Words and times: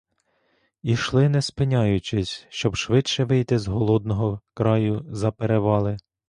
Ішли, 0.83 1.29
не 1.29 1.41
спиняючись, 1.41 2.45
щоб 2.49 2.75
швидше 2.75 3.23
вийти 3.23 3.59
з 3.59 3.67
голодного 3.67 4.41
краю, 4.53 5.05
за 5.09 5.31
перевали. 5.31 5.97